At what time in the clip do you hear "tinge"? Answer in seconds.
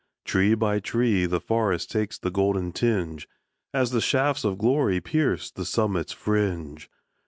2.71-3.29